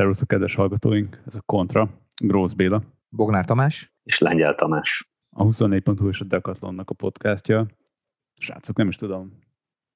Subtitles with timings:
[0.00, 1.22] Szervusztok, kedves hallgatóink!
[1.26, 1.90] Ez a Kontra.
[2.22, 2.82] Grósz Béla.
[3.08, 3.92] Bognár Tamás.
[4.02, 5.10] És Lengyel Tamás.
[5.30, 7.66] A 24.hu és a Decathlonnak a podcastja.
[8.38, 9.38] Srácok, nem is tudom.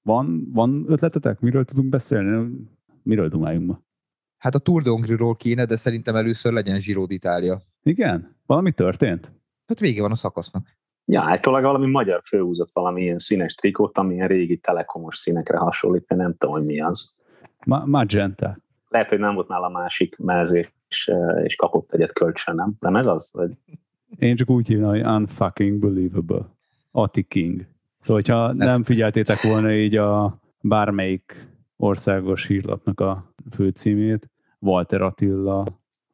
[0.02, 1.40] Van, van ötletetek?
[1.40, 2.54] Miről tudunk beszélni?
[3.02, 3.80] Miről dumáljunk ma?
[4.38, 7.60] Hát a Tour de Hongrie-ról kéne, de szerintem először legyen Giro d'Italia.
[7.82, 8.36] Igen?
[8.46, 9.32] Valami történt?
[9.66, 10.78] Hát vége van a szakasznak.
[11.04, 16.06] Ja, általában valami magyar főhúzott valami ilyen színes trikót, ami ilyen régi telekomos színekre hasonlít,
[16.06, 17.22] de nem tudom, hogy mi az.
[17.66, 18.62] Ma- Magenta.
[18.94, 21.12] Lehet, hogy nem volt nála másik mez, és,
[21.42, 22.74] és kapott egyet kölcsön, nem?
[22.78, 23.30] Nem ez az?
[23.32, 23.50] Vagy?
[24.18, 26.48] Én csak úgy hívnám, hogy unfucking believable.
[26.90, 27.66] Ati King.
[28.00, 35.64] Szóval, hogyha nem figyeltétek volna így a bármelyik országos hírlapnak a főcímét, Walter Attila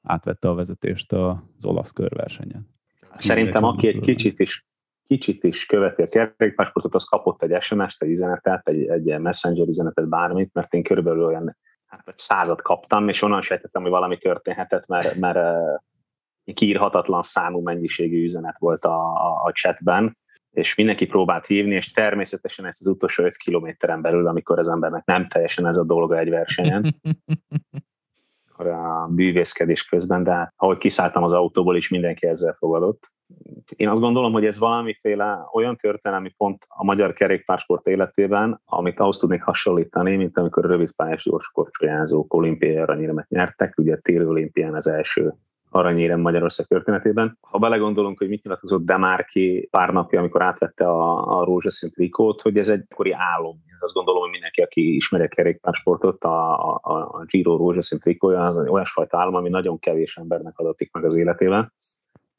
[0.02, 2.68] átvette a vezetést az olasz körversenyen.
[3.16, 4.66] Szerintem aki egy kicsit is,
[5.06, 10.08] kicsit is követi a kerékpársportot, az kapott egy SMS-t, egy üzenetet, egy, egy messenger üzenetet,
[10.08, 11.56] bármit, mert én körülbelül olyan
[11.90, 15.38] hát, egy százat kaptam, és onnan sejtettem, hogy valami történhetett, mert, mert
[16.54, 20.18] kiírhatatlan számú mennyiségű üzenet volt a, a, a chatben,
[20.50, 25.04] és mindenki próbált hívni, és természetesen ezt az utolsó 5 kilométeren belül, amikor az embernek
[25.04, 26.84] nem teljesen ez a dolga egy versenyen,
[28.66, 33.12] a bűvészkedés közben, de ahogy kiszálltam az autóból is, mindenki ezzel fogadott.
[33.76, 39.18] Én azt gondolom, hogy ez valamiféle olyan történelmi pont a magyar kerékpársport életében, amit ahhoz
[39.18, 45.34] tudnék hasonlítani, mint amikor rövidpályás gyorskorcsolyázók olimpiai aranyérmet nyertek, ugye téli olimpián az első
[45.70, 47.38] aranyérem Magyarország történetében.
[47.40, 52.58] Ha belegondolunk, hogy mit nyilatkozott Demárki pár napja, amikor átvette a, a rózsaszín trikót, hogy
[52.58, 53.56] ez egy kori álom.
[53.80, 58.56] Azt gondolom, hogy mindenki, aki ismeri a kerékpársportot, a, a, a Giro rózsaszín trikója az
[58.56, 61.72] olyasfajta álom, ami nagyon kevés embernek adatik meg az életében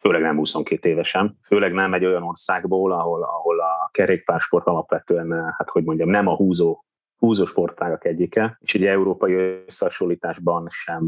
[0.02, 5.70] főleg nem 22 évesen, főleg nem egy olyan országból, ahol, ahol a kerékpársport alapvetően, hát
[5.70, 6.84] hogy mondjam, nem a húzó,
[7.18, 9.34] húzó sportágak egyike, és egy európai
[9.66, 11.08] összehasonlításban sem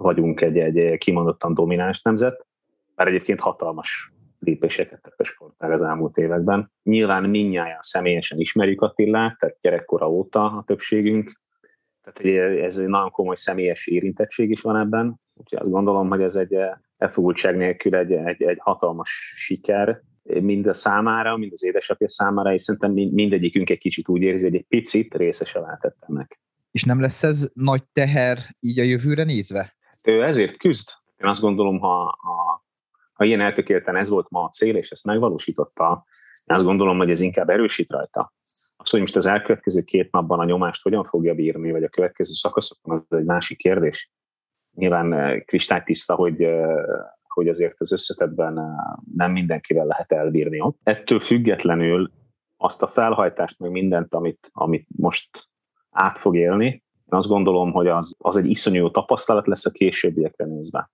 [0.00, 2.46] vagyunk egy, egy kimondottan domináns nemzet,
[2.94, 6.72] bár egyébként hatalmas lépéseket tett a sportág az elmúlt években.
[6.82, 11.40] Nyilván minnyáján személyesen ismerjük Attillát, tehát gyerekkora óta a többségünk,
[12.02, 16.34] tehát ez egy nagyon komoly személyes érintettség is van ebben, úgyhogy azt gondolom, hogy ez
[16.34, 16.56] egy
[16.96, 22.62] elfogultság nélkül egy, egy, egy hatalmas siker, mind a számára, mind az édesapja számára, és
[22.62, 26.40] szerintem mindegyikünk egy kicsit úgy érzi, hogy egy picit részese lehetett ennek.
[26.70, 29.72] És nem lesz ez nagy teher így a jövőre nézve?
[30.06, 30.88] Ő ezért küzd.
[31.16, 32.64] Én azt gondolom, ha, ha,
[33.12, 36.04] ha ilyen eltökélten ez volt ma a cél, és ezt megvalósította,
[36.50, 38.32] én azt gondolom, hogy ez inkább erősít rajta.
[38.76, 42.32] Azt, hogy most az elkövetkező két napban a nyomást hogyan fogja bírni, vagy a következő
[42.32, 44.10] szakaszokon, az egy másik kérdés.
[44.74, 46.68] Nyilván eh, kristálytiszta, hogy, eh,
[47.28, 48.64] hogy azért az összetetben eh,
[49.16, 50.78] nem mindenkivel lehet elbírni ott.
[50.82, 52.10] Ettől függetlenül
[52.56, 55.48] azt a felhajtást, meg mindent, amit, amit most
[55.90, 60.44] át fog élni, én azt gondolom, hogy az, az egy iszonyú tapasztalat lesz a későbbiekre
[60.44, 60.90] nézve.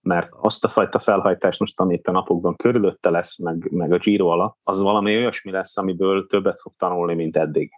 [0.00, 4.28] Mert azt a fajta felhajtást most, amit a napokban körülötte lesz, meg, meg a Giro
[4.28, 7.70] alatt, az valami olyasmi lesz, amiből többet fog tanulni, mint eddig.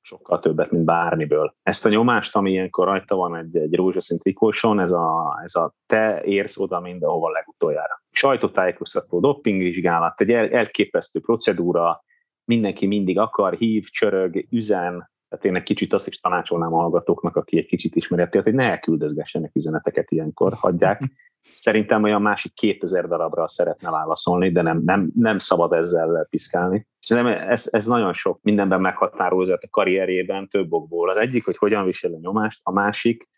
[0.00, 1.54] Sokkal többet, mint bármiből.
[1.62, 5.74] Ezt a nyomást, ami ilyenkor rajta van egy, egy rózsaszín trikóson, ez a, ez a
[5.86, 8.02] te érsz oda mindenhova legutoljára.
[8.10, 12.04] Sajtótájékoztató, dopingvizsgálat, egy el, elképesztő procedúra,
[12.44, 17.36] mindenki mindig akar, hív, csörög, üzen, tehát én egy kicsit azt is tanácsolnám a hallgatóknak,
[17.36, 21.02] aki egy kicsit ismeri hogy ne elküldözgessenek üzeneteket ilyenkor, hagyják.
[21.42, 26.86] Szerintem olyan másik 2000 darabra szeretne válaszolni, de nem, nem, nem szabad ezzel piszkálni.
[26.98, 31.10] Szerintem ez, ez nagyon sok mindenben meghatározott a karrierjében több okból.
[31.10, 33.28] Az egyik, hogy hogyan visel a nyomást, a másik,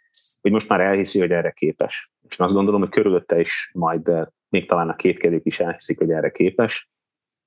[0.41, 2.13] hogy most már elhiszi, hogy erre képes.
[2.29, 6.11] És azt gondolom, hogy körülötte is majd eh, még talán a kétkedők is elhiszik, hogy
[6.11, 6.91] erre képes.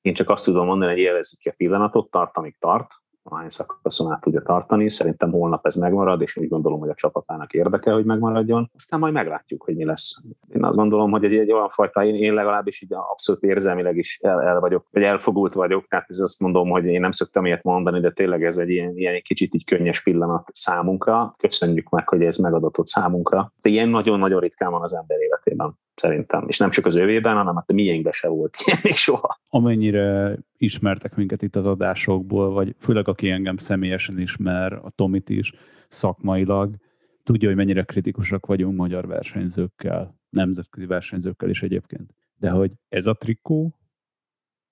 [0.01, 2.87] Én csak azt tudom mondani, hogy élvezzük ki a pillanatot, tart, amíg tart,
[3.23, 4.89] ahány szakaszon át tudja tartani.
[4.89, 8.71] Szerintem holnap ez megmarad, és úgy gondolom, hogy a csapatának érdeke, hogy megmaradjon.
[8.75, 10.23] Aztán majd meglátjuk, hogy mi lesz.
[10.47, 14.19] Én azt gondolom, hogy egy, egy olyan fajta, én, én legalábbis így abszolút érzelmileg is
[14.21, 17.63] el, el vagyok, vagy elfogult vagyok, tehát ez azt mondom, hogy én nem szoktam ilyet
[17.63, 21.35] mondani, de tényleg ez egy ilyen, ilyen kicsit így könnyes pillanat számunkra.
[21.37, 23.53] Köszönjük meg, hogy ez megadatott számunkra.
[23.61, 26.45] De ilyen nagyon-nagyon ritkán van az ember életében szerintem.
[26.47, 29.39] És nem csak az övében, hanem a miénkben se volt ilyen még soha.
[29.49, 35.53] Amennyire ismertek minket itt az adásokból, vagy főleg aki engem személyesen ismer, a Tomit is
[35.87, 36.75] szakmailag,
[37.23, 42.13] tudja, hogy mennyire kritikusak vagyunk magyar versenyzőkkel, nemzetközi versenyzőkkel is egyébként.
[42.37, 43.73] De hogy ez a trikó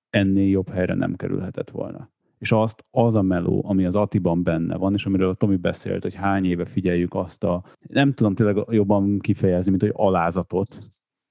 [0.10, 2.10] ennél jobb helyre nem kerülhetett volna.
[2.38, 6.04] És azt, az a meló, ami az Atiban benne van, és amiről a Tomi beszélt,
[6.04, 10.78] hogy hány éve figyeljük azt a, nem tudom tényleg jobban kifejezni, mint hogy alázatot,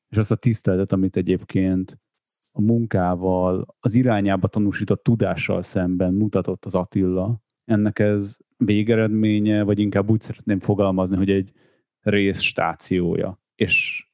[0.08, 1.97] és azt a tiszteletet, amit egyébként
[2.53, 10.11] a munkával, az irányába tanúsított tudással szemben mutatott az Attila, ennek ez végeredménye, vagy inkább
[10.11, 11.53] úgy szeretném fogalmazni, hogy egy
[12.00, 14.06] részstációja, és,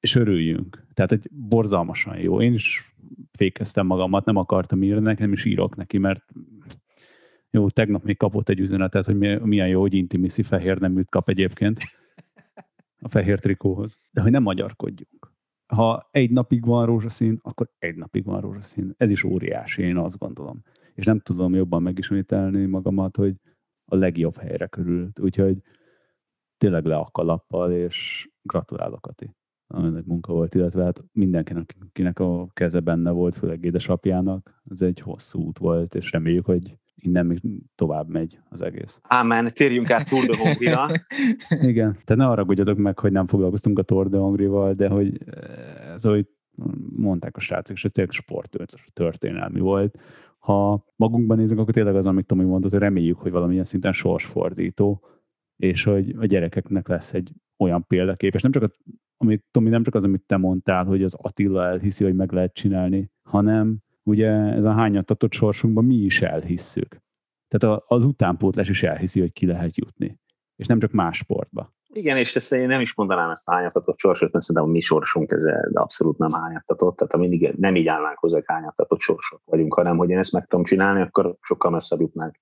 [0.00, 0.86] és örüljünk.
[0.94, 2.42] Tehát egy borzalmasan jó.
[2.42, 2.94] Én is
[3.32, 6.24] fékeztem magamat, nem akartam írni, nekem is írok neki, mert
[7.50, 11.78] jó, tegnap még kapott egy üzenetet, hogy milyen jó, hogy Intimiszi fehér neműt kap egyébként
[13.00, 13.98] a fehér trikóhoz.
[14.10, 15.34] De hogy nem magyarkodjunk.
[15.66, 18.94] Ha egy napig van rózsaszín, akkor egy napig van rózsaszín.
[18.96, 20.62] Ez is óriási, én azt gondolom.
[20.94, 23.34] És nem tudom jobban megismételni magamat, hogy
[23.84, 25.18] a legjobb helyre körült.
[25.18, 25.62] Úgyhogy
[26.58, 29.34] tényleg le a kalappal, és gratulálok, Ati.
[29.66, 34.62] Nagyon nagy munka volt, illetve hát mindenkinek, akinek a keze benne volt, főleg édesapjának.
[34.70, 37.40] Ez egy hosszú út volt, és reméljük, hogy innen még
[37.74, 39.00] tovább megy az egész.
[39.02, 40.88] Ámen, térjünk át Tour de Hongria.
[41.48, 45.18] Igen, tehát ne arra meg, hogy nem foglalkoztunk a Tour de Hongrival, de hogy
[45.96, 46.26] ez, ahogy
[46.96, 49.98] mondták a srácok, és ez tényleg sporttörténelmi volt.
[50.38, 55.04] Ha magunkban nézünk, akkor tényleg az, amit Tomi mondott, hogy reméljük, hogy valamilyen szinten sorsfordító,
[55.56, 58.70] és hogy a gyerekeknek lesz egy olyan példakép, és nem csak a,
[59.16, 62.54] amit, Tomi, nem csak az, amit te mondtál, hogy az Attila elhiszi, hogy meg lehet
[62.54, 67.04] csinálni, hanem ugye ez a hányattatott sorsunkban mi is elhisszük.
[67.48, 70.18] Tehát az utánpótlás is elhiszi, hogy ki lehet jutni.
[70.56, 71.74] És nem csak más sportba.
[71.96, 74.80] Igen, és ezt én nem is mondanám ezt a hányattatott sorsot, mert szerintem a mi
[74.80, 79.40] sorsunk ez abszolút nem hányattatott, tehát ha mindig nem így állnánk hozzá, hogy hányattatott sorsok
[79.44, 82.36] vagyunk, hanem hogy én ezt meg tudom csinálni, akkor sokkal messzebb jutnánk.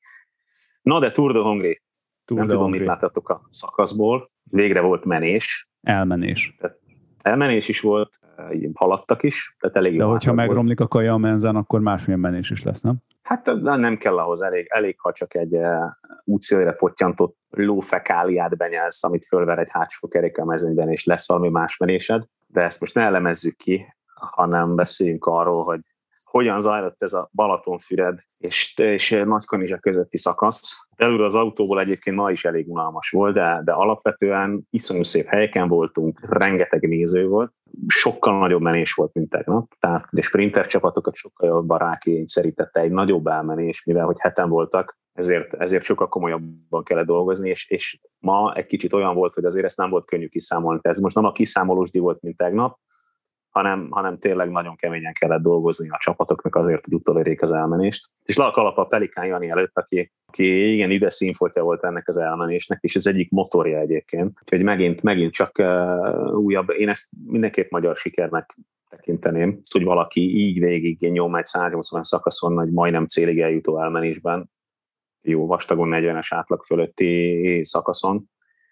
[0.82, 1.82] Na de Tour de Hongri.
[2.24, 2.78] Tour nem de tudom, Hongri.
[2.78, 4.26] mit láttatok a szakaszból.
[4.50, 5.68] Végre volt menés.
[5.82, 6.56] Elmenés.
[6.58, 6.78] Tehát
[7.24, 8.18] elmenés is volt,
[8.52, 9.56] így haladtak is.
[9.60, 10.90] Tehát elég De hogyha megromlik volt.
[10.90, 12.96] a kaja a menzán, akkor másmilyen menés is lesz, nem?
[13.22, 15.84] Hát nem kell ahhoz, elég, elég ha csak egy uh,
[16.24, 21.76] útszélre pottyantott lófekáliát benyelsz, amit fölver egy hátsó kerék a mezőnyben, és lesz valami más
[21.76, 22.24] menésed.
[22.46, 25.80] De ezt most ne elemezzük ki, hanem beszéljünk arról, hogy
[26.36, 30.88] hogyan zajlott ez a Balatonfüred és, és Nagykanizsa közötti szakasz.
[30.96, 35.68] Előre az autóból egyébként ma is elég unalmas volt, de, de alapvetően iszonyú szép helyeken
[35.68, 37.52] voltunk, rengeteg néző volt,
[37.86, 43.26] sokkal nagyobb menés volt, mint tegnap, tehát a sprinter csapatokat sokkal jobban rákényszerítette egy nagyobb
[43.26, 48.66] elmenés, mivel hogy heten voltak, ezért, ezért sokkal komolyabban kellett dolgozni, és, és ma egy
[48.66, 50.80] kicsit olyan volt, hogy azért ezt nem volt könnyű kiszámolni.
[50.82, 52.78] Ez most nem a kiszámolósdi volt, mint tegnap,
[53.54, 58.10] hanem, hanem tényleg nagyon keményen kellett dolgozni a csapatoknak azért, hogy utolérjék az elmenést.
[58.22, 62.08] És le a kalap a Pelikán Jani előtt, aki, aki igen ide színfotja volt ennek
[62.08, 64.38] az elmenésnek, és ez egyik motorja egyébként.
[64.42, 68.54] Úgyhogy megint, megint csak uh, újabb, én ezt mindenképp magyar sikernek
[68.88, 74.50] tekinteném, hogy valaki így végig nyom egy 180 szakaszon, nagy majdnem célig eljutó elmenésben,
[75.22, 78.30] jó vastagon 40-es átlag fölötti szakaszon.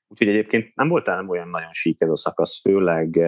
[0.09, 3.21] Úgyhogy egyébként nem volt nem olyan nagyon sík ez a szakasz, főleg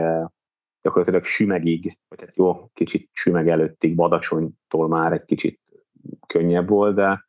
[0.84, 5.60] gyakorlatilag sümegig, vagy hát jó, kicsit sümeg előttig, Badacsonytól már egy kicsit
[6.26, 7.24] könnyebb volt, de,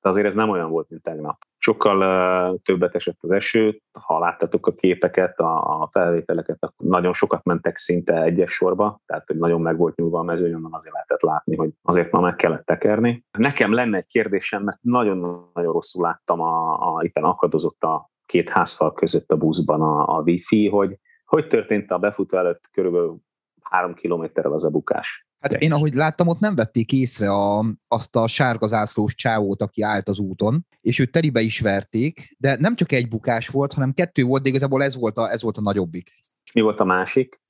[0.00, 1.38] de azért ez nem olyan volt, mint tegnap.
[1.58, 7.12] Sokkal uh, többet esett az eső, ha láttatok a képeket, a, a felvételeket, akkor nagyon
[7.12, 11.22] sokat mentek szinte egyes sorba, tehát hogy nagyon meg volt nyúlva a mezőny, azért lehetett
[11.22, 13.24] látni, hogy azért már meg kellett tekerni.
[13.38, 18.92] Nekem lenne egy kérdésem, mert nagyon-nagyon rosszul láttam, a, a, itt akadozott a két házfal
[18.92, 23.18] között a buszban a, a wifi, hogy hogy történt a befutó előtt körülbelül
[23.62, 25.26] három kilométerrel az a bukás?
[25.40, 30.08] Hát én ahogy láttam, ott nem vették észre a, azt a sárgazászlós csávót, aki állt
[30.08, 34.22] az úton, és őt telibe is verték, de nem csak egy bukás volt, hanem kettő
[34.22, 36.14] volt, de igazából ez volt a, ez volt a nagyobbik.
[36.54, 37.42] Mi volt a másik?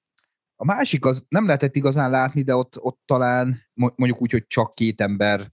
[0.56, 4.70] A másik az nem lehetett igazán látni, de ott, ott talán mondjuk úgy, hogy csak
[4.70, 5.52] két ember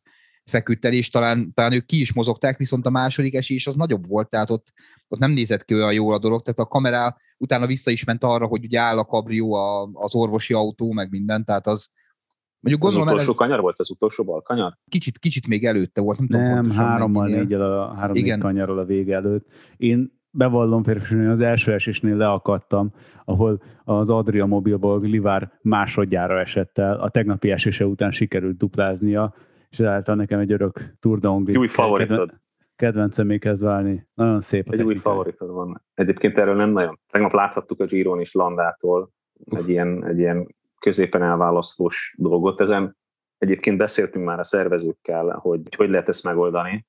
[0.52, 4.08] feküdt el, és talán, talán ők ki is mozogták, viszont a második esés az nagyobb
[4.08, 4.74] volt, tehát ott,
[5.08, 8.24] ott nem nézett ki olyan jól a dolog, tehát a kamera utána vissza is ment
[8.24, 11.90] arra, hogy ugye áll a kabrió, a, az orvosi autó, meg minden, tehát az,
[12.60, 13.38] Mondjuk gondolom, az utolsó el...
[13.38, 14.78] kanyar volt, az utolsó bal kanyar?
[14.90, 18.40] Kicsit, kicsit még előtte volt, nem, nem tudom hárommal négyel a három Igen.
[18.40, 19.46] kanyarról a vége előtt.
[19.78, 22.92] Én bevallom férfi, az első esésnél leakadtam,
[23.26, 29.34] ahol az Adria mobilból Livár másodjára esett el, a tegnapi esése után sikerült dupláznia,
[29.72, 31.58] és ezáltal nekem egy örök Tour de Hongrie.
[31.58, 32.40] Új favoritod.
[32.76, 34.08] Kedvencem kezd válni.
[34.14, 35.84] Nagyon szép a Egy új favoritod van.
[35.94, 37.00] Egyébként erről nem nagyon.
[37.10, 39.12] Tegnap láthattuk a Giron is Landától
[39.46, 42.62] egy ilyen, egy ilyen középen elválasztós dolgot.
[42.62, 42.98] Ezen
[43.38, 46.86] egyébként beszéltünk már a szervezőkkel, hogy hogy lehet ezt megoldani.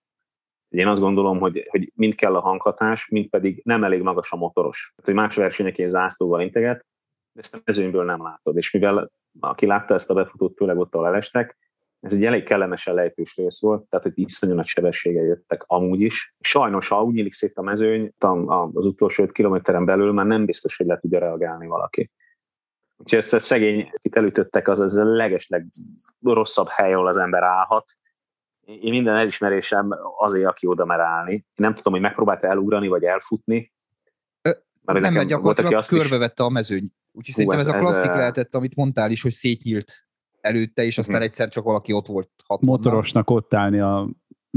[0.68, 4.36] Én azt gondolom, hogy, hogy mind kell a hanghatás, mind pedig nem elég magas a
[4.36, 4.92] motoros.
[4.96, 6.86] Tehát, hogy más versenyekén zászlóval integet,
[7.32, 8.56] de ezt a mezőnyből nem látod.
[8.56, 9.10] És mivel
[9.40, 11.56] aki látta ezt a befutót, főleg ott a lelestek,
[12.02, 16.34] ez egy elég kellemesen lejtős rész volt, tehát hogy iszonyú nagy sebessége jöttek amúgy is.
[16.40, 18.12] Sajnos, ha úgy nyílik szét a mezőny,
[18.72, 22.10] az utolsó 5 kilométeren belül már nem biztos, hogy le tudja reagálni valaki.
[22.96, 25.66] Úgyhogy ezt a szegény, akit elütöttek, az az a legesleg
[26.20, 27.86] rosszabb hely, ahol az ember állhat.
[28.64, 31.32] Én minden elismerésem azért, aki oda mer állni.
[31.32, 33.72] Én nem tudom, hogy megpróbálta elugrani, vagy elfutni.
[34.84, 36.48] Mert nem, mert gyakorlatilag azt körbevette is...
[36.48, 36.92] a mezőny.
[37.12, 40.06] Úgyhogy szerintem ez, ez a klasszik ez lehetett, amit mondtál is, hogy szétnyílt
[40.42, 41.24] előtte, és aztán hmm.
[41.24, 42.30] egyszer csak valaki ott volt.
[42.60, 44.08] Motorosnak ott állni a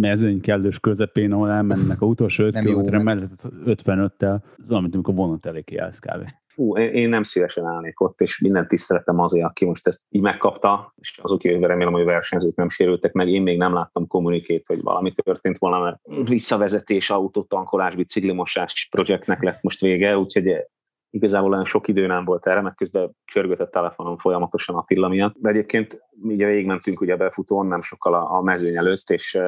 [0.01, 5.15] mezőny kellős közepén, ahol elmennek a utolsó 5 km mellett 55-tel, az olyan, mint amikor
[5.15, 6.23] vonat elé kiállsz kávé.
[6.47, 10.93] Fú, én nem szívesen állnék ott, és minden tiszteletem azért, aki most ezt így megkapta,
[10.95, 13.29] és azok jövőre remélem, hogy versenyzők nem sérültek meg.
[13.29, 19.61] Én még nem láttam kommunikét, hogy valami történt volna, mert visszavezetés, autótankolás, biciklimosás projektnek lett
[19.61, 20.47] most vége, úgyhogy
[21.15, 25.35] igazából olyan sok idő nem volt erre, mert közben csörgött telefonon folyamatosan Attila miatt.
[25.37, 29.39] De egyébként így végigmentünk ugye a befutón nem sokkal a, a mezőny előtt, és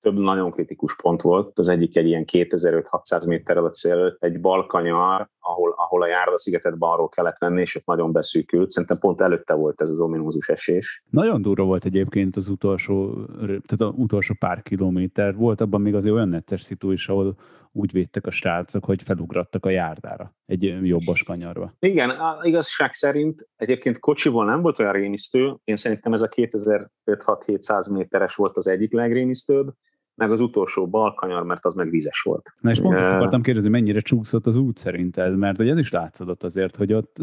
[0.00, 1.58] több nagyon kritikus pont volt.
[1.58, 6.38] Az egyik egy ilyen 2500-600 méterrel a cél előtt, egy balkanyar, ahol, ahol a járda
[6.38, 8.70] szigetet balról kellett venni, és ott nagyon beszűkült.
[8.70, 11.04] Szerintem pont előtte volt ez az ominózus esés.
[11.10, 15.36] Nagyon durva volt egyébként az utolsó, tehát az utolsó pár kilométer.
[15.36, 17.36] Volt abban még azért olyan necces szitu is, ahol
[17.76, 21.72] úgy védtek a srácok, hogy felugrattak a járdára egy jobbos kanyarba.
[21.78, 28.34] Igen, igazság szerint egyébként kocsiból nem volt olyan rémisztő, én szerintem ez a 2500-700 méteres
[28.34, 29.72] volt az egyik legrémisztőbb,
[30.14, 32.54] meg az utolsó balkanyar, mert az meg vízes volt.
[32.60, 35.90] Na és pont azt akartam kérdezni, mennyire csúszott az út szerinted, mert hogy ez is
[35.90, 37.16] látszott azért, hogy ott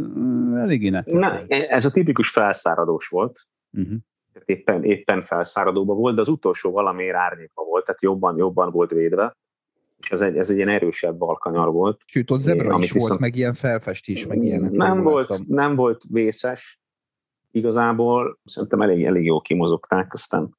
[0.55, 3.39] eléggé Na, Ez a tipikus felszáradós volt,
[3.77, 3.97] uh-huh.
[4.45, 9.37] éppen, éppen felszáradóban volt, de az utolsó valamiért árnyékba volt, tehát jobban, jobban volt védve,
[10.03, 12.01] és ez egy, ez egy ilyen erősebb balkanyar volt.
[12.05, 13.09] Sőt, ott zebra is viszont...
[13.09, 14.71] volt, meg ilyen felfestés, meg ilyenek.
[14.71, 16.81] Nem volt, nem volt vészes,
[17.51, 20.57] igazából szerintem elég, elég jól kimozogták, aztán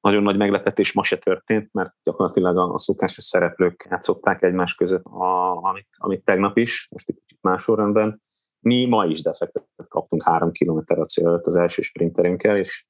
[0.00, 5.04] nagyon nagy meglepetés ma se történt, mert gyakorlatilag a, a szokásos szereplők játszották egymás között,
[5.04, 8.20] a, amit, amit tegnap is, most egy kicsit más sorrendben.
[8.60, 12.86] Mi ma is defektet kaptunk három kilométer a cél az első sprinterünkkel, és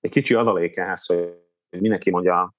[0.00, 2.54] egy kicsi adalék ehhez, hogy mindenki mondja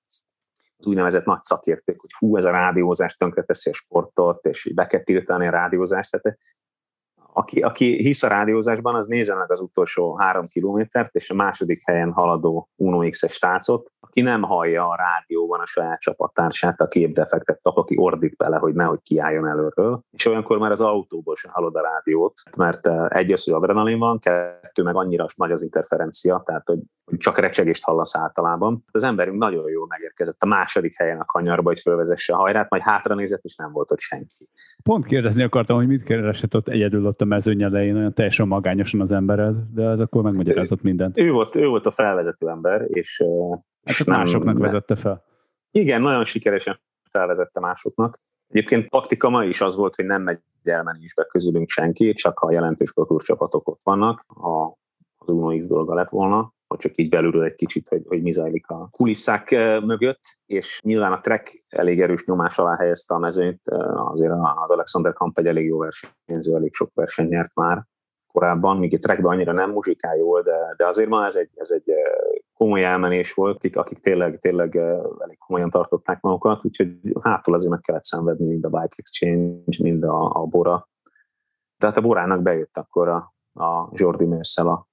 [0.79, 5.03] az úgynevezett nagy szakértők, hogy hú, ez a rádiózás tönkreteszi a sportot, és be kell
[5.03, 6.11] tiltani a rádiózást.
[6.11, 6.37] Tehát
[7.33, 11.81] aki, aki hisz a rádiózásban, az nézze meg az utolsó három kilométert, és a második
[11.85, 17.59] helyen haladó Uno X-es srácot, aki nem hallja a rádióban a saját csapattársát, a képdefektet
[17.61, 21.75] kap, aki ordít bele, hogy nehogy kiálljon előről, és olyankor már az autóból sem hallod
[21.75, 26.41] a rádiót, mert eh, egy az, hogy adrenalin van, kettő meg annyira nagy az interferencia,
[26.45, 26.79] tehát hogy
[27.17, 28.83] csak recsegést hallasz általában.
[28.91, 32.81] Az emberünk nagyon jól megérkezett a második helyen a kanyarba, hogy fölvezesse a hajrát, majd
[32.81, 34.49] hátra nézett, és nem volt ott senki.
[34.83, 39.01] Pont kérdezni akartam, hogy mit keresett ott egyedül ott a mezőny elején, olyan teljesen magányosan
[39.01, 41.17] az embered, de ez akkor megmagyarázott mindent.
[41.17, 43.23] Ő volt, ő volt a felvezető ember, és,
[43.83, 45.23] hát nem, másoknak nem, vezette fel.
[45.71, 48.19] Igen, nagyon sikeresen felvezette másoknak.
[48.47, 52.93] Egyébként taktika ma is az volt, hogy nem megy elmenésbe közülünk senki, csak ha jelentős
[53.17, 54.77] csapatok ott vannak, ha
[55.17, 58.31] az Uno X dolga lett volna, hogy csak így belülről egy kicsit, hogy, hogy mi
[58.31, 59.49] zajlik a kulisszák
[59.83, 63.61] mögött, és nyilván a Trek elég erős nyomás alá helyezte a mezőnyt,
[63.93, 67.83] azért az Alexander Kamp egy elég jó versenyző, elég sok versenyt nyert már
[68.31, 71.69] korábban, míg a Trekben annyira nem muzsikál jól, de, de azért ma ez egy, ez
[71.69, 71.93] egy
[72.53, 74.75] komoly elmenés volt, akik, akik tényleg, tényleg
[75.19, 80.03] elég komolyan tartották magukat, úgyhogy hátul azért meg kellett szenvedni mind a Bike Exchange, mind
[80.03, 80.89] a, a Bora.
[81.77, 83.33] Tehát a Borának bejött akkor a,
[83.63, 84.87] a Jordi Mősszel a,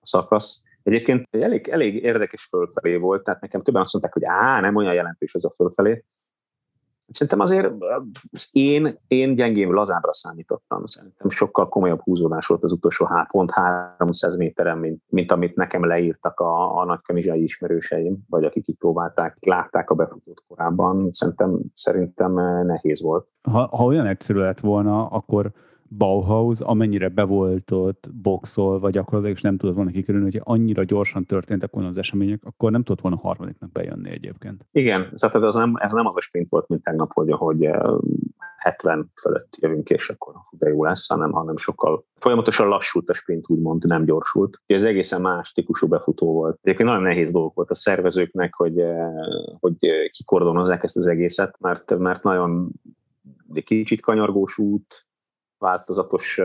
[0.00, 4.60] a szakasz, Egyébként elég, elég érdekes fölfelé volt, tehát nekem többen azt mondták, hogy á,
[4.60, 6.04] nem olyan jelentős az a fölfelé.
[7.10, 7.72] Szerintem azért
[8.52, 10.84] én, én gyengén lazábra számítottam.
[10.84, 16.40] Szerintem sokkal komolyabb húzódás volt az utolsó pont 300 méteren, mint, mint amit nekem leírtak
[16.40, 21.08] a, a nagykanizsai ismerőseim, vagy akik itt próbálták, látták a befutót korábban.
[21.12, 22.32] Szerintem, szerintem
[22.66, 23.28] nehéz volt.
[23.42, 25.52] Ha, ha olyan egyszerű lett volna, akkor
[25.96, 27.24] Bauhaus, amennyire be
[28.22, 32.44] boxol, vagy gyakorlatilag, és nem tudott volna kikerülni, hogy annyira gyorsan történtek volna az események,
[32.44, 34.66] akkor nem tudott volna a harmadiknak bejönni egyébként.
[34.72, 37.68] Igen, tehát ez nem, ez nem az a sprint volt, mint tegnap, hogy, hogy
[38.56, 43.48] 70 fölött jövünk, és akkor de jó lesz, hanem, hanem sokkal folyamatosan lassult a sprint,
[43.48, 44.60] úgymond nem gyorsult.
[44.66, 46.58] Ez egészen más típusú befutó volt.
[46.62, 48.82] Egyébként nagyon nehéz dolog volt a szervezőknek, hogy,
[49.60, 49.76] hogy
[50.10, 52.70] kikordonozzák ezt az egészet, mert, mert nagyon
[53.52, 55.08] egy kicsit kanyargós út,
[55.60, 56.42] változatos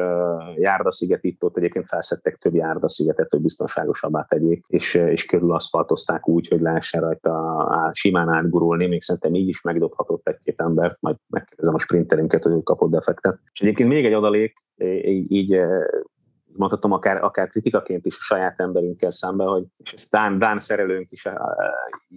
[0.56, 6.60] járdasziget itt egyébként felszettek több járdaszigetet, hogy biztonságosabbá tegyék, és, és körül aszfaltozták úgy, hogy
[6.60, 12.44] lehessen rajta simán átgurulni, még szerintem így is megdobhatott egy-két embert, majd megkérdezem a sprinterünket,
[12.44, 13.40] hogy ő kapott defektet.
[13.52, 14.54] És egyébként még egy adalék,
[15.04, 15.58] így, így
[16.56, 21.12] mondhatom akár, akár kritikaként is a saját emberünkkel szemben, hogy és ezt Dán, Dán szerelőnk
[21.12, 21.28] is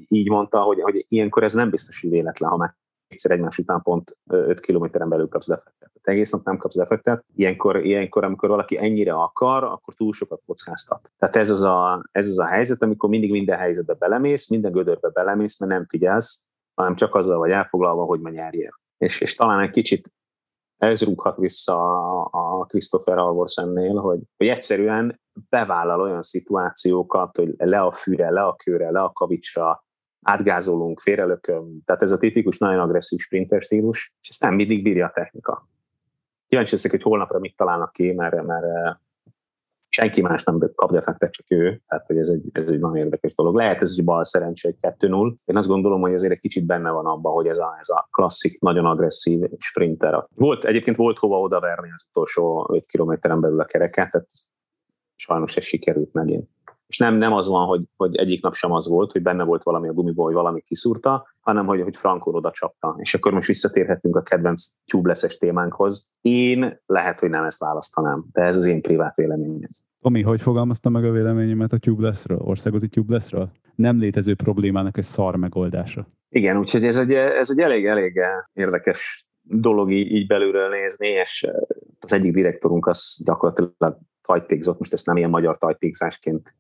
[0.09, 2.57] így mondta, hogy, hogy ilyenkor ez nem biztos, hogy véletlen, ha
[3.09, 5.91] egyszer egymás után pont 5 kilométeren belül kapsz defektet.
[5.93, 7.25] Tehát egész nap nem kapsz defektet.
[7.35, 11.11] Ilyenkor, ilyenkor, amikor valaki ennyire akar, akkor túl sokat kockáztat.
[11.19, 15.09] Tehát ez az a, ez az a helyzet, amikor mindig minden helyzetbe belemész, minden gödörbe
[15.09, 18.81] belemész, mert nem figyelsz, hanem csak azzal vagy elfoglalva, hogy ma nyerjél.
[18.97, 20.13] És, és talán egy kicsit
[20.79, 21.77] ez rúghat vissza
[22.25, 28.55] a Christopher Alvorsennél, hogy, hogy egyszerűen bevállal olyan szituációkat, hogy le a fűre, le a
[28.55, 29.87] kőre, le a kavicsra,
[30.23, 31.83] átgázolunk, félrelököm.
[31.85, 35.69] Tehát ez a tipikus, nagyon agresszív sprinter stílus, és ezt nem mindig bírja a technika.
[36.49, 38.65] Kíváncsi leszek, hogy holnapra mit találnak ki, mert, mert
[39.89, 43.35] senki más nem kap defektet, csak ő, tehát hogy ez egy, ez egy nagyon érdekes
[43.35, 43.55] dolog.
[43.55, 45.35] Lehet ez egy bal szerencsé, egy 2-0.
[45.45, 48.09] Én azt gondolom, hogy azért egy kicsit benne van abban, hogy ez a, ez a
[48.11, 50.27] klasszik, nagyon agresszív sprinter.
[50.35, 54.29] Volt, egyébként volt hova odaverni az utolsó 5 kilométeren belül a kereket, tehát
[55.15, 56.49] sajnos ez sikerült megint.
[56.89, 59.63] És nem, nem az van, hogy, hogy egyik nap sem az volt, hogy benne volt
[59.63, 62.97] valami a gumiból, hogy valami kiszúrta, hanem hogy, hogy Frankon oda csapta.
[62.99, 66.09] És akkor most visszatérhetünk a kedvenc tubeless témánkhoz.
[66.21, 69.69] Én lehet, hogy nem ezt választanám, de ez az én privát véleményem.
[70.01, 73.51] Tomi, hogy fogalmazta meg a véleményemet a tubelessről, országoti tubelessről?
[73.75, 76.09] Nem létező problémának egy szar megoldása.
[76.29, 78.21] Igen, úgyhogy ez egy, ez egy elég, elég
[78.53, 81.51] érdekes dolog így, így belülről nézni, és
[82.01, 86.57] az egyik direktorunk az gyakorlatilag tajtékzott, most ezt nem ilyen magyar tajtékzásként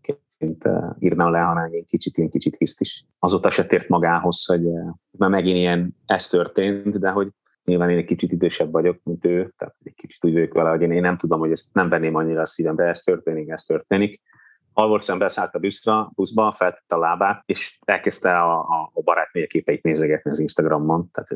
[0.98, 3.04] írnám le, hanem egy kicsit ilyen kicsit hiszt is.
[3.18, 4.62] Azóta se tért magához, hogy
[5.10, 7.28] már megint ilyen ez történt, de hogy
[7.64, 10.82] nyilván én egy kicsit idősebb vagyok, mint ő, tehát egy kicsit úgy vagyok vele, hogy
[10.82, 14.20] én, én nem tudom, hogy ezt nem venném annyira a szívembe, ez történik, ez történik.
[14.72, 19.82] Halvorsen beszállt a buszra, buszba, feltette a lábát, és elkezdte a, a, a barátnője képeit
[19.82, 21.10] nézegetni az Instagramon.
[21.10, 21.28] Tehát,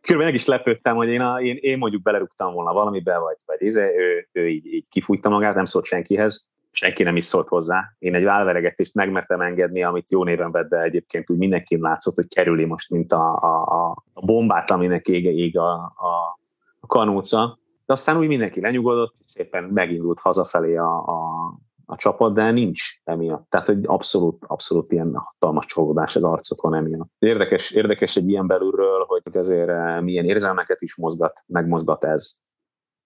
[0.00, 3.62] körülbelül meg is lepődtem, hogy én, a, én, én mondjuk belerúgtam volna valamibe, vagy, vagy
[3.62, 7.94] íze, ő, ő így, így kifújta magát, nem szólt senkihez, senki nem is szólt hozzá.
[7.98, 12.28] Én egy válveregetést megmertem engedni, amit jó néven vett, de egyébként úgy mindenki látszott, hogy
[12.28, 13.62] kerüli most, mint a, a,
[14.14, 16.38] a bombát, aminek ége ég a, a,
[16.80, 17.58] a kanóca.
[17.86, 21.18] De aztán úgy mindenki lenyugodott, szépen megindult hazafelé a, a,
[21.86, 23.50] a csapat, de nincs emiatt.
[23.50, 27.10] Tehát, hogy abszolút, abszolút ilyen hatalmas csalódás az arcokon emiatt.
[27.18, 32.34] Érdekes, érdekes egy ilyen belülről, hogy azért eh, milyen érzelmeket is mozgat, megmozgat ez.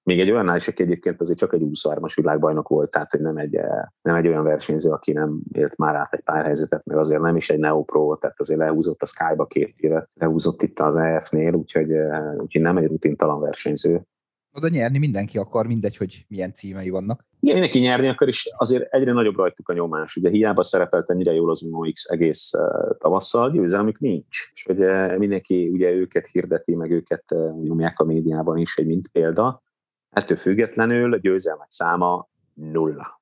[0.02, 3.54] Még egy olyannál is, aki egyébként azért csak egy 23-as világbajnok volt, tehát nem egy,
[3.54, 7.20] eh, nem egy olyan versenyző, aki nem élt már át egy pár helyzetet, meg azért
[7.20, 11.54] nem is egy neopro tehát azért lehúzott a Sky-ba két évet, lehúzott itt az EF-nél,
[11.54, 14.04] úgyhogy, eh, úgyhogy nem egy rutintalan versenyző
[14.52, 17.29] oda nyerni mindenki akar, mindegy, hogy milyen címei vannak.
[17.40, 20.16] Igen, mindenki nyerni akar, és azért egyre nagyobb rajtuk a nyomás.
[20.16, 24.50] Ugye hiába szerepelt ennyire jól az Uno egész uh, tavasszal, győzelmük nincs.
[24.52, 29.08] És ugye mindenki ugye őket hirdeti, meg őket uh, nyomják a médiában is, egy mint
[29.08, 29.62] példa.
[30.10, 33.20] Ettől függetlenül a győzelmek száma nulla.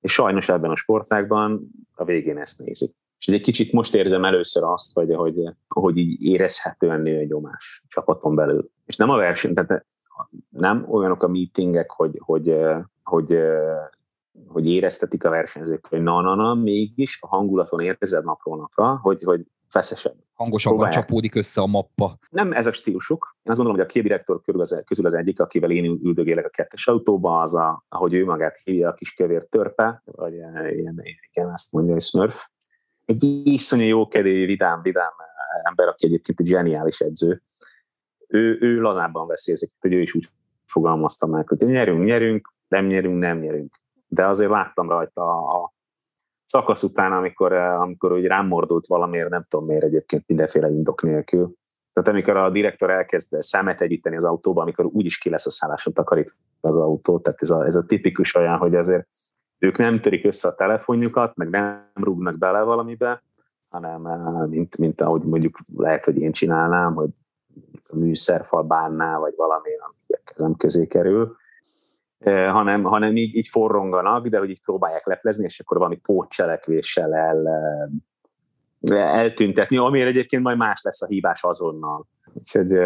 [0.00, 2.94] És sajnos ebben a sportágban a végén ezt nézik.
[3.18, 5.34] És egy kicsit most érzem először azt, hogy, hogy,
[5.68, 8.70] hogy így érezhetően nő a nyomás csapaton belül.
[8.86, 9.86] És nem a verseny, tehát
[10.48, 12.56] nem olyanok a meetingek, hogy, hogy,
[13.04, 13.38] hogy,
[14.46, 20.14] hogy éreztetik a versenyzők, hogy na-na-na, mégis a hangulaton érkezed napról napra, hogy, hogy feszesebb.
[20.32, 22.18] Hangosabban csapódik össze a mappa.
[22.30, 23.36] Nem ez a stílusuk.
[23.36, 26.46] Én azt gondolom, hogy a két direktor körül az, közül az egyik, akivel én üldögélek
[26.46, 30.70] a kettes autóba, az, a, ahogy ő magát hívja, a kis kövér törpe, vagy ilyen,
[30.74, 32.48] ilyen ezt mondja, hogy Smurf.
[33.04, 35.12] Egy iszonyú jókedélyű, vidám, vidám
[35.62, 37.42] ember, aki egyébként egy zseniális edző,
[38.28, 40.26] ő, ő lazábban veszi ezeket, hogy ő is úgy
[40.66, 43.80] fogalmazta meg, hogy nyerünk, nyerünk, nem nyerünk, nem nyerünk.
[44.06, 45.72] De azért láttam rajta a, a
[46.44, 51.54] szakasz után, amikor, amikor úgy rám mordult valamiért, nem tudom miért egyébként mindenféle indok nélkül.
[51.92, 55.92] Tehát amikor a direktor elkezd szemet egyíteni az autóba, amikor úgyis ki lesz a szálláson
[55.92, 59.06] takarít az autó, tehát ez a, ez a tipikus olyan, hogy azért
[59.58, 63.22] ők nem törik össze a telefonjukat, meg nem rúgnak bele valamibe,
[63.68, 64.00] hanem
[64.48, 67.08] mint, mint ahogy mondjuk lehet, hogy én csinálnám, hogy
[67.92, 71.36] műszerfal bánnál, vagy valami, ami a kezem közé kerül,
[72.24, 77.48] hanem, hanem így, így forronganak, de hogy így próbálják leplezni, és akkor valami pótcselekvéssel el,
[78.90, 82.06] eltüntetni, amire egyébként majd más lesz a hívás azonnal.
[82.32, 82.76] Úgyhogy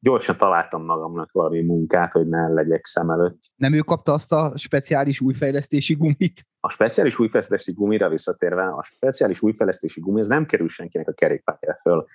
[0.00, 3.38] gyorsan találtam magamnak valami munkát, hogy ne legyek szem előtt.
[3.56, 6.46] Nem ő kapta azt a speciális újfejlesztési gumit?
[6.60, 11.78] A speciális újfejlesztési gumira visszatérve, a speciális újfejlesztési gumi, ez nem kerül senkinek a kerékpárjára
[11.80, 12.06] föl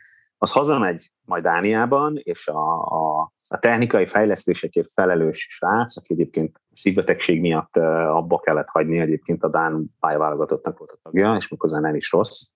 [0.44, 7.42] az hazamegy majd Dániában, és a, a, a technikai fejlesztésekért felelős srác, aki egyébként szívbetegség
[7.42, 12.12] miatt abba kellett hagyni, egyébként a Dán pályaválogatottnak volt a tagja, és mikor nem is
[12.12, 12.50] rossz.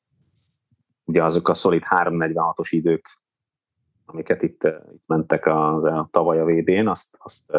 [1.03, 3.05] Ugye azok a szolid 346-os idők,
[4.05, 7.57] amiket itt, itt mentek a, a tavaly a VB-n, azt, azt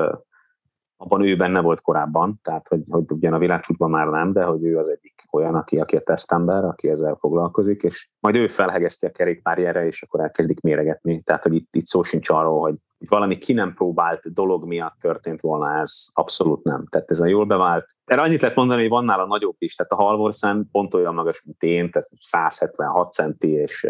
[1.01, 4.65] abban ő benne volt korábban, tehát hogy, hogy ugyan a világcsúcsban már nem, de hogy
[4.65, 9.07] ő az egyik olyan, aki, aki a tesztember, aki ezzel foglalkozik, és majd ő felhegezti
[9.07, 11.23] a kerékpárjára, és akkor elkezdik méregetni.
[11.23, 12.75] Tehát, hogy itt, itt szó sincs arról, hogy
[13.09, 16.87] valami ki nem próbált dolog miatt történt volna ez, abszolút nem.
[16.91, 17.87] Tehát ez a jól bevált.
[18.05, 21.43] Erre annyit lehet mondani, hogy van nála nagyobb is, tehát a Halvorsen pont olyan magas,
[21.45, 23.89] mint én, tehát 176 centi és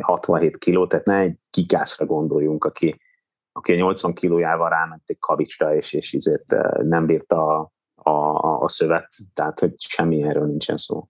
[0.00, 3.00] 67 kiló, tehát ne egy gigászra gondoljunk, aki
[3.56, 8.60] aki a 80 kilójával ráment egy kavicsra, és, és izét eh, nem bírta a, a,
[8.60, 11.08] a szövet, tehát hogy semmi erről nincsen szó.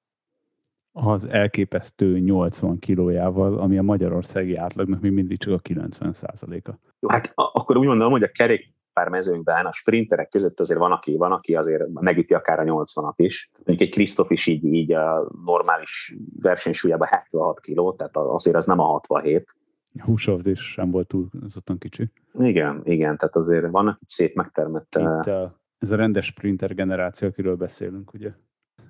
[0.92, 6.78] Az elképesztő 80 kilójával, ami a magyarországi átlagnak még mindig csak a 90 százaléka.
[7.00, 11.16] Jó, hát akkor úgy mondom, hogy a kerékpár mezőnkben a sprinterek között azért van, aki,
[11.16, 13.50] van, aki azért megüti akár a 80-at is.
[13.54, 18.78] Mondjuk egy Krisztof is így, így a normális versenysúlyában 76 kiló, tehát azért az nem
[18.78, 19.54] a 67
[20.00, 22.10] Húsovd is sem volt túlzottan kicsi.
[22.38, 24.94] Igen, igen, tehát azért vannak itt szép megtermett...
[24.94, 28.32] Itt a, ez a rendes sprinter generáció, akiről beszélünk, ugye?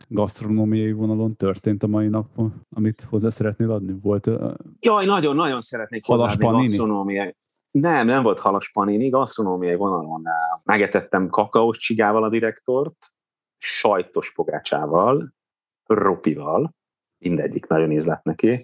[0.09, 3.95] Gasztronómiai vonalon történt a mai napon, amit hozzá szeretnél adni?
[4.03, 7.37] Volt uh, Jaj, nagyon-nagyon szeretnék hozzáadni gasztronómiai.
[7.71, 10.23] Nem, nem volt halas panini, gasztronómiai vonalon
[10.64, 12.97] megetettem kakaós csigával a direktort,
[13.59, 15.35] sajtos pogácsával,
[15.87, 16.75] ropival,
[17.19, 18.61] mindegyik nagyon ízlett neki,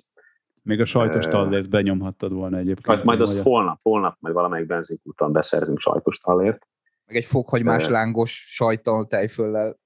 [0.63, 2.87] még a sajtos tallért benyomhattad volna egyébként.
[2.87, 6.69] Majd, majd az holnap, holnap majd valamelyik benzinkúton beszerzünk sajtos tallért.
[7.07, 9.79] Meg egy fokhagymás uh, lángos sajttal, tejföllel.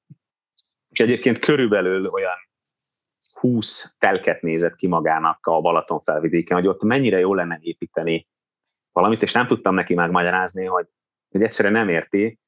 [0.88, 2.34] És egyébként körülbelül olyan
[3.40, 8.28] 20 telket nézett ki magának a Balaton felvidéken, hogy ott mennyire jó lenne építeni
[8.92, 10.86] valamit, és nem tudtam neki megmagyarázni, hogy,
[11.30, 12.38] hogy egyszerűen nem érti,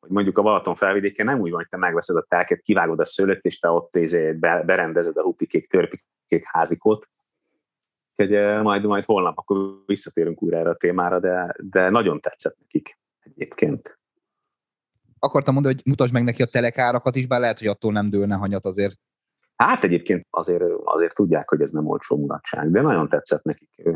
[0.00, 3.04] hogy mondjuk a Balaton felvidéken nem úgy van, hogy te megveszed a telket, kivágod a
[3.04, 7.08] szőlőt, és te ott izé berendezed a hupikék, törpikék házikot,
[8.18, 12.98] Úgyhogy majd, majd holnap akkor visszatérünk újra erre a témára, de, de nagyon tetszett nekik
[13.20, 13.98] egyébként.
[15.18, 18.34] Akartam mondani, hogy mutasd meg neki a telekárakat is, bár lehet, hogy attól nem dőlne
[18.34, 18.96] hanyat azért.
[19.56, 23.88] Hát egyébként azért, azért tudják, hogy ez nem olcsó mulatság, de nagyon tetszett nekik.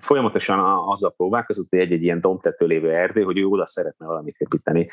[0.00, 0.58] Folyamatosan
[0.88, 4.88] azzal próbálkozott, hogy egy-egy ilyen domtető lévő erdő, hogy ő oda szeretne valamit építeni,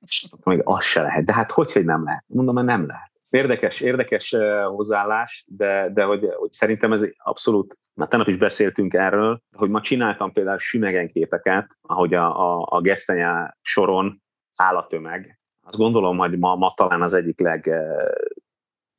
[0.00, 1.24] és még az se lehet.
[1.24, 2.24] De hát hogy, hogy nem lehet?
[2.26, 3.10] Mondom, mert nem lehet.
[3.30, 9.42] Érdekes, érdekes hozzáállás, de, de hogy, hogy szerintem ez abszolút, na tegnap is beszéltünk erről,
[9.56, 14.22] hogy ma csináltam például sümegen képeket, ahogy a, a, a gesztenyá soron
[14.56, 15.38] áll a tömeg.
[15.66, 17.62] Azt gondolom, hogy ma, ma talán az egyik leg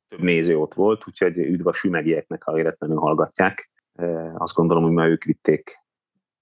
[0.08, 3.70] több néző ott volt, úgyhogy üdv a sümegieknek, ha véletlenül hallgatják.
[4.34, 5.80] Azt gondolom, hogy ma ők vitték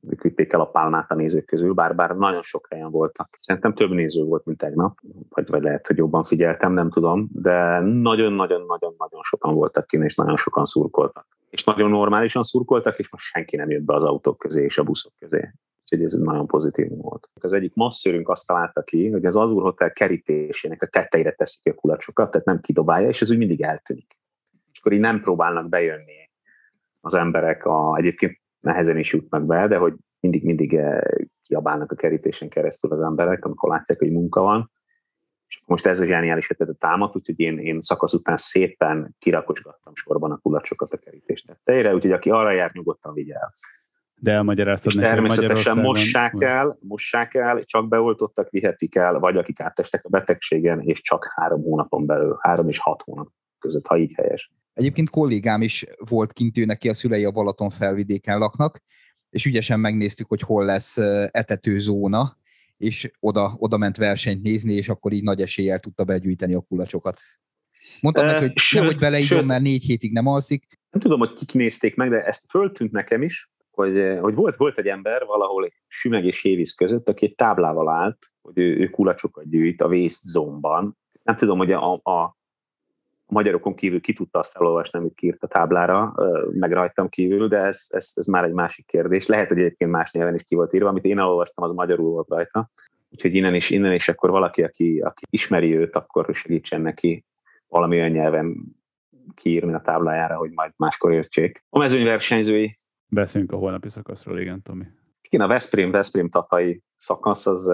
[0.09, 3.37] ők vitték el a pálmát a nézők közül, bár, bár nagyon sok helyen voltak.
[3.41, 7.79] Szerintem több néző volt, mint tegnap, vagy, vagy lehet, hogy jobban figyeltem, nem tudom, de
[7.81, 11.27] nagyon-nagyon-nagyon-nagyon sokan voltak kint, és nagyon sokan szurkoltak.
[11.51, 14.83] És nagyon normálisan szurkoltak, és most senki nem jött be az autók közé és a
[14.83, 15.51] buszok közé.
[15.83, 17.29] Úgyhogy ez nagyon pozitív volt.
[17.41, 21.77] Az egyik masszörünk azt találta ki, hogy az Azur Hotel kerítésének a tetteire teszik a
[21.77, 24.19] kulacsokat, tehát nem kidobálja, és ez úgy mindig eltűnik.
[24.73, 26.31] És akkor így nem próbálnak bejönni
[27.01, 31.01] az emberek a, egyébként nehezen is jutnak be, de hogy mindig-mindig eh,
[31.43, 34.71] kiabálnak a kerítésen keresztül az emberek, amikor látják, hogy munka van.
[35.51, 39.95] És most ez a zseniális ötlet a támad, úgyhogy én, én szakasz után szépen kirakosgattam
[39.95, 43.53] sorban a kulacsokat a kerítés tetteire, úgyhogy aki arra jár, nyugodtan vigye el.
[44.15, 50.05] De elmagyaráztad neki, természetesen mossák el, mossák el, csak beoltottak, vihetik el, vagy akik áttestek
[50.05, 54.53] a betegségen, és csak három hónapon belül, három és hat hónap között, ha így helyes.
[54.73, 58.83] Egyébként kollégám is volt kint, ő neki a szülei a Balaton felvidéken laknak,
[59.31, 60.97] és ügyesen megnéztük, hogy hol lesz
[61.31, 62.37] etetőzóna,
[62.81, 67.21] és oda, oda ment versenyt nézni, és akkor így nagy eséllyel tudta begyűjteni a kulacsokat.
[68.01, 70.67] Mondtam neki, hogy sőt, nehogy beleígyom, mert négy hétig nem alszik.
[70.91, 74.79] Nem tudom, hogy kik nézték meg, de ezt föltűnt nekem is, hogy, hogy volt, volt
[74.79, 78.89] egy ember valahol egy Sümeg és Hévíz között, aki egy táblával állt, hogy ő, ő
[78.89, 82.39] kulacsokat gyűjt a zone Nem tudom, hogy a, a,
[83.31, 86.15] a magyarokon kívül ki tudta azt elolvasni, amit kiírt a táblára,
[86.51, 89.27] meg rajtam kívül, de ez, ez, ez már egy másik kérdés.
[89.27, 92.29] Lehet, hogy egyébként más nyelven is ki volt írva, amit én elolvastam, az magyarul volt
[92.29, 92.71] rajta.
[93.11, 97.25] Úgyhogy innen is, innen is akkor valaki, aki, aki ismeri őt, akkor segítsen neki
[97.69, 98.77] valami olyan nyelven
[99.35, 101.65] kiírni a táblájára, hogy majd máskor értsék.
[101.69, 102.75] A mezőnyversenyzői.
[103.09, 104.85] Beszéljünk a holnapi szakaszról, igen, Tomi.
[105.29, 107.73] Igen, a Veszprém, Veszprém tatai szakasz az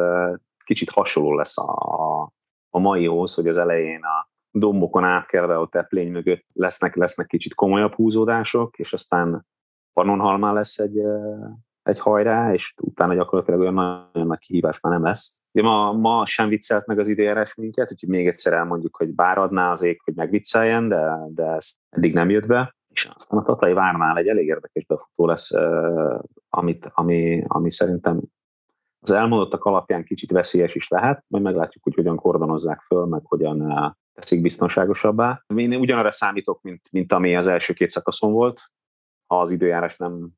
[0.65, 2.23] kicsit hasonló lesz a,
[2.71, 7.95] a maihoz, hogy az elején a dombokon átkelve a teplény mögött lesznek, lesznek kicsit komolyabb
[7.95, 9.47] húzódások, és aztán
[9.93, 10.99] Pannonhalmán lesz egy,
[11.83, 15.41] egy hajrá, és utána gyakorlatilag olyan nagyon nagy kihívás már nem lesz.
[15.53, 19.39] De ma, ma sem viccelt meg az idéres minket, úgyhogy még egyszer elmondjuk, hogy bár
[19.39, 22.77] adná az ég, hogy megvicceljen, de, de ezt eddig nem jött be.
[22.89, 25.51] És aztán a Tatai Várnál egy elég érdekes befutó lesz,
[26.49, 28.21] amit, ami, ami szerintem
[29.01, 33.97] az elmondottak alapján kicsit veszélyes is lehet, majd meglátjuk, hogy hogyan kordonozzák föl, meg hogyan
[34.17, 35.43] teszik biztonságosabbá.
[35.55, 38.61] Én ugyanarra számítok, mint, mint ami az első két szakaszon volt.
[39.27, 40.29] Ha az időjárás nem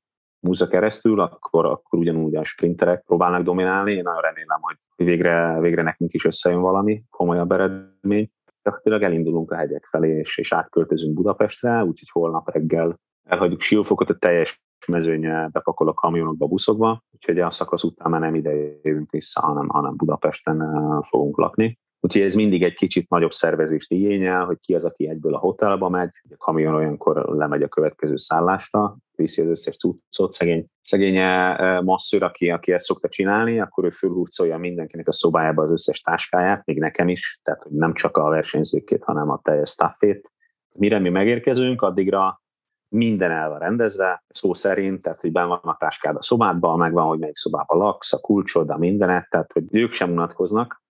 [0.40, 3.92] múzza keresztül, akkor, akkor ugyanúgy a sprinterek próbálnak dominálni.
[3.92, 8.30] Én nagyon remélem, hogy végre, végre nekünk is összejön valami komolyabb eredmény.
[8.62, 14.16] Gyakorlatilag elindulunk a hegyek felé, és, és átköltözünk Budapestre, úgyhogy holnap reggel elhagyjuk Siófokot, a
[14.16, 18.50] teljes mezőny bepakol a kamionokba, a buszokba, úgyhogy a szakasz után már nem ide
[18.82, 21.78] jövünk vissza, hanem, hanem Budapesten eh, fogunk lakni.
[22.00, 25.88] Úgyhogy ez mindig egy kicsit nagyobb szervezést igényel, hogy ki az, aki egyből a hotelba
[25.88, 31.80] megy, a kamion olyankor lemegy a következő szállásra, viszi az összes cuccot, szegény, szegény eh,
[31.80, 36.66] masszőr, aki, aki ezt szokta csinálni, akkor ő fölhurcolja mindenkinek a szobájába az összes táskáját,
[36.66, 40.32] még nekem is, tehát hogy nem csak a versenyzőkét, hanem a teljes staffét.
[40.74, 42.42] Mire mi megérkezünk, addigra
[42.88, 47.06] minden el van rendezve, szó szerint, tehát hogy ben van a táskád a szobádban, megvan,
[47.06, 50.82] hogy melyik szobában laksz, a kulcsod, a mindenet, tehát hogy ők sem unatkoznak.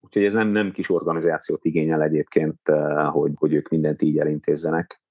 [0.00, 5.02] Úgyhogy ez nem, nem kis organizációt igényel egyébként, eh, hogy, hogy ők mindent így elintézzenek.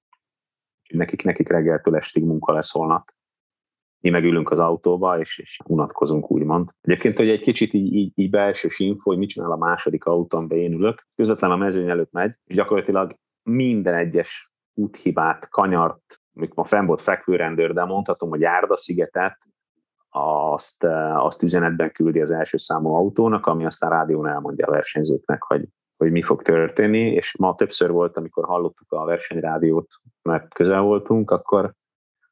[0.92, 3.10] Nekik, nekik reggeltől estig munka lesz holnap.
[4.00, 6.68] Mi megülünk az autóba, és, és unatkozunk, úgymond.
[6.80, 10.50] Egyébként, hogy egy kicsit így, így, így belsős info, hogy mit csinál a második autón,
[10.50, 16.64] én ülök, közvetlen a mezőny előtt megy, és gyakorlatilag minden egyes úthibát, kanyart, mikor ma
[16.64, 19.38] fenn volt fekvőrendőr, de mondhatom, hogy Árda-szigetet,
[20.10, 25.42] azt, eh, azt üzenetben küldi az első számú autónak, ami aztán rádión elmondja a versenyzőknek,
[25.42, 29.86] hogy, hogy mi fog történni, és ma többször volt, amikor hallottuk a versenyrádiót,
[30.22, 31.74] mert közel voltunk, akkor,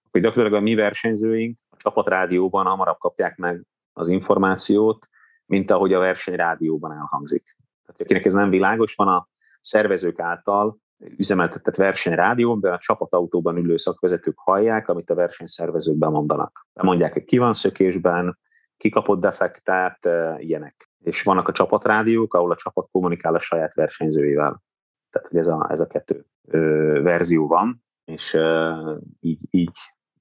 [0.06, 3.62] akkor gyakorlatilag a mi versenyzőink a csapatrádióban hamarabb kapják meg
[3.92, 5.08] az információt,
[5.46, 7.56] mint ahogy a versenyrádióban elhangzik.
[7.86, 9.28] Tehát akinek ez nem világos, van a
[9.60, 16.66] szervezők által üzemeltetett versenyrádión, de a csapatautóban ülő szakvezetők hallják, amit a versenyszervezők bemondanak.
[16.72, 18.38] Bemondják, hogy ki van szökésben,
[18.76, 20.90] ki kapott defektet, e, ilyenek.
[21.04, 24.62] És vannak a csapatrádiók, ahol a csapat kommunikál a saját versenyzőivel.
[25.10, 26.58] Tehát, hogy ez a, ez a kettő ö,
[27.02, 28.72] verzió van, és ö,
[29.20, 29.76] így, így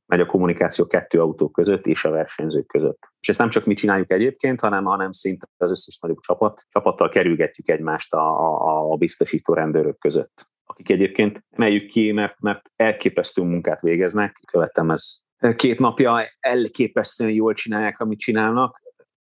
[0.05, 2.99] megy a kommunikáció kettő autó között és a versenyzők között.
[3.19, 7.09] És ezt nem csak mi csináljuk egyébként, hanem, hanem szinte az összes nagyobb csapat, csapattal
[7.09, 13.41] kerülgetjük egymást a, a, a biztosító rendőrök között akik egyébként emeljük ki, mert, mert elképesztő
[13.41, 14.39] munkát végeznek.
[14.51, 15.17] Követtem ez
[15.55, 18.81] két napja, elképesztően jól csinálják, amit csinálnak.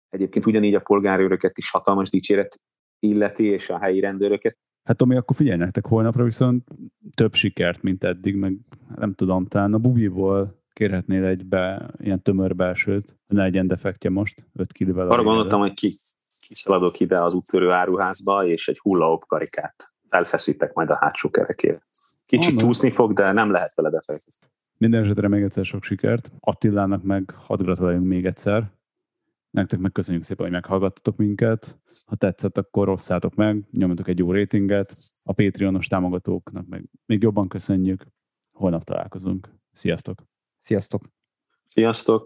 [0.09, 2.59] Egyébként ugyanígy a polgárőröket is hatalmas dicséret
[2.99, 4.57] illeti, és a helyi rendőröket.
[4.83, 6.67] Hát Tomi, akkor figyelj nektek holnapra viszont
[7.15, 8.57] több sikert, mint eddig, meg
[8.95, 14.45] nem tudom, talán a Bubiból kérhetnél egy be, ilyen tömör belsőt, ne legyen defektje most,
[14.53, 15.09] 5 kilóval.
[15.09, 15.89] Arra gondoltam, hogy ki,
[16.47, 21.87] kiszaladok ide az úttörő áruházba, és egy hullahopp karikát felfeszítek majd a hátsó kerekére.
[22.25, 24.31] Kicsit oh, csúszni fog, de nem lehet vele befejezni.
[24.77, 26.31] Minden esetre még egyszer sok sikert.
[26.39, 28.71] Attilának meg hadd gratuláljunk még egyszer.
[29.49, 31.79] Nektek meg köszönjük szépen, hogy meghallgattatok minket.
[32.07, 34.89] Ha tetszett, akkor osszátok meg, nyomjatok egy jó rétinget.
[35.23, 38.07] A Patreonos támogatóknak meg még jobban köszönjük.
[38.51, 39.49] Holnap találkozunk.
[39.71, 40.23] Sziasztok!
[40.57, 41.03] Sziasztok!
[41.67, 42.25] Sziasztok!